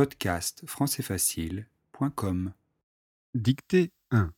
[0.00, 2.54] Podcast françaisfacile.com
[3.34, 4.32] Dictée 1.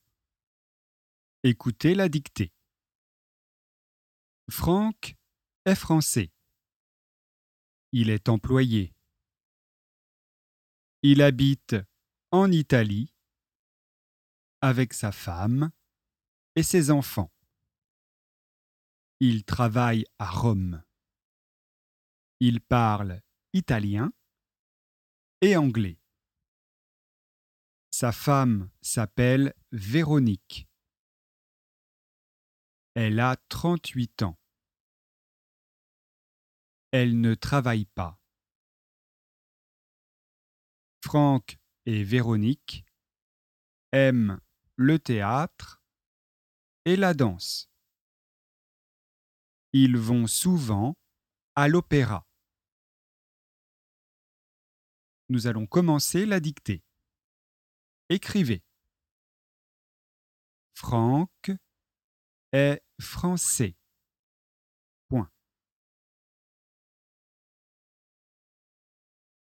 [1.44, 2.52] Écoutez la dictée.
[4.50, 5.14] Franck
[5.64, 6.32] est français.
[7.92, 8.92] Il est employé.
[11.04, 11.76] Il habite
[12.32, 13.14] en Italie
[14.62, 15.70] avec sa femme
[16.56, 17.30] et ses enfants.
[19.20, 20.82] Il travaille à Rome.
[22.40, 23.22] Il parle
[23.52, 24.12] italien
[25.42, 25.98] et anglais.
[27.90, 30.68] Sa femme s'appelle Véronique.
[32.94, 34.38] Elle a 38 ans.
[36.92, 38.20] Elle ne travaille pas.
[41.04, 42.84] Franck et Véronique
[43.90, 44.40] aiment
[44.76, 45.82] le théâtre
[46.84, 47.68] et la danse.
[49.72, 50.96] Ils vont souvent
[51.56, 52.28] à l'opéra.
[55.32, 56.82] Nous allons commencer la dictée.
[58.10, 58.62] Écrivez.
[60.74, 61.50] Franck
[62.52, 63.74] est français.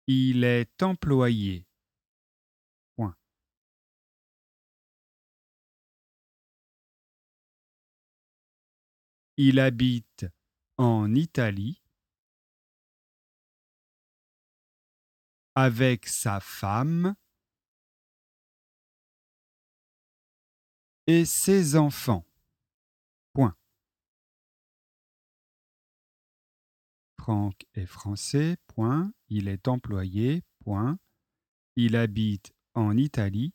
[0.08, 1.69] Il est employé.
[9.36, 10.27] Il habite
[10.78, 11.80] en Italie
[15.56, 17.16] avec sa femme
[21.06, 22.26] et ses enfants.
[23.32, 23.56] Point.
[27.18, 28.58] Franck est français.
[28.66, 29.12] Point.
[29.28, 30.44] Il est employé.
[30.60, 30.98] Point.
[31.74, 33.54] Il habite en Italie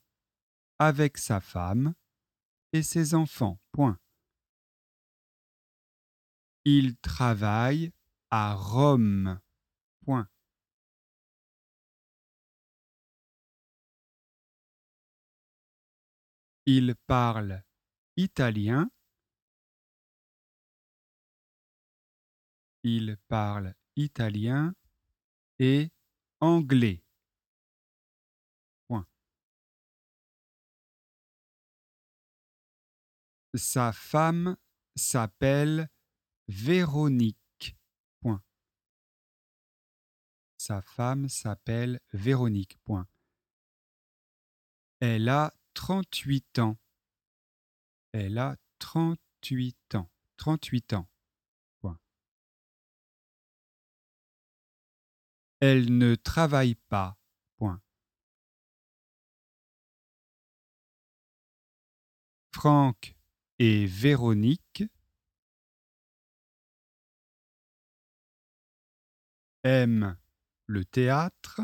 [0.80, 1.94] avec sa femme
[2.74, 3.60] et ses enfants.
[3.74, 4.00] Point.
[6.66, 7.92] Il travaille
[8.32, 9.40] à Rome.
[10.04, 10.28] Point.
[16.66, 17.64] Il parle
[18.18, 18.90] italien.
[22.84, 24.74] Il parle italien
[25.60, 25.92] et
[26.40, 27.04] anglais.
[33.54, 34.56] Sa femme
[34.96, 35.90] s'appelle
[36.48, 37.76] Véronique.
[40.58, 42.80] Sa femme s'appelle Véronique.
[45.00, 46.78] Elle a 38 ans.
[48.12, 50.10] Elle a 38 ans.
[50.38, 51.10] 38 ans.
[51.80, 52.00] Point.
[55.60, 57.18] Elle ne travaille pas.
[57.58, 57.82] Point.
[62.54, 63.16] Franck
[63.60, 64.84] et Véronique
[69.64, 70.18] aiment
[70.66, 71.62] le théâtre.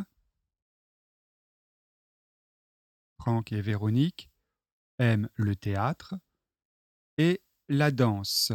[3.28, 4.30] Franck et Véronique
[5.00, 6.16] aiment le théâtre
[7.18, 8.54] et la danse.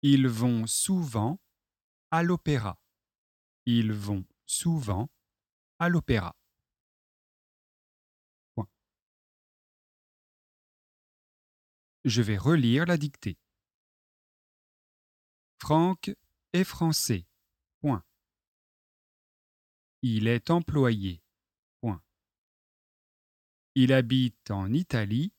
[0.00, 1.38] Ils vont souvent
[2.10, 2.80] à l'opéra.
[3.66, 5.10] Ils vont souvent
[5.78, 6.34] à l'opéra.
[12.06, 13.36] Je vais relire la dictée.
[15.60, 16.12] Franck
[16.54, 17.26] est français.
[20.08, 21.20] Il est employé.
[23.74, 25.34] Il habite en Italie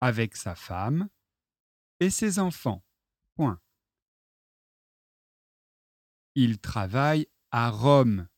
[0.00, 1.10] avec sa femme
[2.00, 2.82] et ses enfants.
[6.34, 8.28] Il travaille à Rome.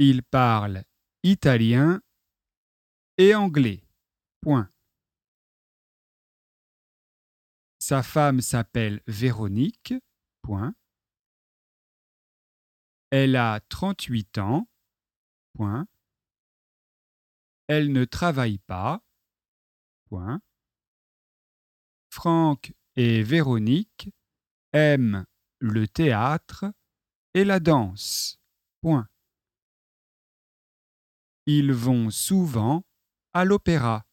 [0.00, 0.82] Il parle
[1.22, 2.02] italien
[3.18, 3.84] et anglais.
[7.78, 9.94] Sa femme s'appelle Véronique.
[13.10, 14.68] Elle a 38 ans.
[17.66, 19.02] Elle ne travaille pas.
[22.12, 24.10] Franck et Véronique
[24.72, 25.26] aiment
[25.58, 26.72] le théâtre
[27.34, 28.40] et la danse.
[31.46, 32.84] Ils vont souvent
[33.32, 34.06] à l'opéra.